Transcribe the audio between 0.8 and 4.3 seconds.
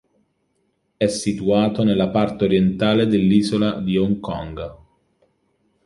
È situato nella parte orientale dell'Isola di Hong